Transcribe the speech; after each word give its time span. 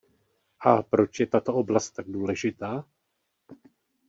A 0.59 0.83
proč 0.83 1.19
je 1.19 1.27
tato 1.27 1.53
oblast 1.53 1.91
tak 1.91 2.07
důležitá? 2.07 2.83